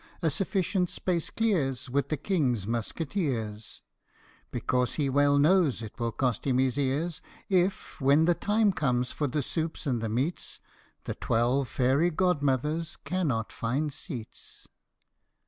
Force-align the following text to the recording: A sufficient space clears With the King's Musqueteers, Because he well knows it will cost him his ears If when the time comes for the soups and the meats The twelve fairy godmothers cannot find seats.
A 0.23 0.31
sufficient 0.31 0.89
space 0.89 1.29
clears 1.29 1.87
With 1.87 2.09
the 2.09 2.17
King's 2.17 2.65
Musqueteers, 2.65 3.83
Because 4.49 4.93
he 4.93 5.11
well 5.11 5.37
knows 5.37 5.83
it 5.83 5.99
will 5.99 6.11
cost 6.11 6.47
him 6.47 6.57
his 6.57 6.79
ears 6.79 7.21
If 7.49 8.01
when 8.01 8.25
the 8.25 8.33
time 8.33 8.73
comes 8.73 9.11
for 9.11 9.27
the 9.27 9.43
soups 9.43 9.85
and 9.85 10.01
the 10.01 10.09
meats 10.09 10.59
The 11.03 11.13
twelve 11.13 11.67
fairy 11.67 12.09
godmothers 12.09 12.95
cannot 13.05 13.51
find 13.51 13.93
seats. 13.93 14.67